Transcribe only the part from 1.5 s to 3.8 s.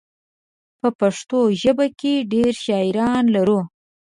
ژبه کې ډېر شاعران لرو.